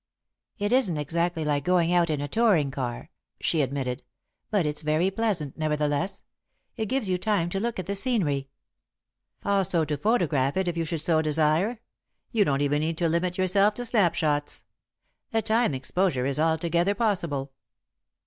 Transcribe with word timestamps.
"It 0.57 0.73
isn't 0.73 0.97
exactly 0.97 1.45
like 1.45 1.63
going 1.63 1.93
out 1.93 2.09
in 2.09 2.21
a 2.21 2.27
touring 2.27 2.71
car," 2.71 3.11
she 3.39 3.61
admitted, 3.61 4.01
"but 4.49 4.65
it's 4.65 4.81
very 4.81 5.11
pleasant, 5.11 5.59
nevertheless. 5.59 6.23
It 6.75 6.87
gives 6.87 7.07
you 7.07 7.19
time 7.19 7.51
to 7.51 7.59
look 7.59 7.77
at 7.77 7.85
the 7.85 7.93
scenery." 7.95 8.49
"Also 9.45 9.85
to 9.85 9.97
photograph 9.97 10.57
it 10.57 10.67
if 10.67 10.75
you 10.75 10.85
should 10.85 11.03
so 11.03 11.21
desire. 11.21 11.81
You 12.31 12.43
don't 12.43 12.61
even 12.61 12.79
need 12.79 12.97
to 12.97 13.07
limit 13.07 13.37
yourself 13.37 13.75
to 13.75 13.85
snap 13.85 14.15
shots. 14.15 14.63
A 15.33 15.43
time 15.43 15.75
exposure 15.75 16.25
is 16.25 16.39
altogether 16.39 16.95
possible." 16.95 17.51